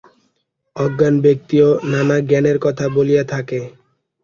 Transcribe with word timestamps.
অজ্ঞান 0.75 1.15
ব্যক্তিও 1.21 1.67
নানা 1.91 2.17
জ্ঞানের 2.21 2.57
কথা 2.59 2.85
বলিয়া 2.95 3.23
থাকে। 3.25 3.59